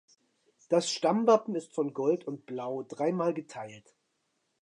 Das 0.69 0.89
Stammwappen 0.89 1.53
ist 1.53 1.75
von 1.75 1.93
Gold 1.93 2.25
und 2.25 2.47
Blau 2.47 2.81
dreimal 2.81 3.35
geteilt. 3.35 3.93